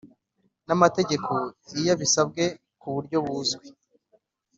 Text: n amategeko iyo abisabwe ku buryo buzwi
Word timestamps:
n 0.67 0.69
amategeko 0.75 1.31
iyo 1.79 1.89
abisabwe 1.95 2.43
ku 2.79 2.87
buryo 2.95 3.17
buzwi 3.25 3.67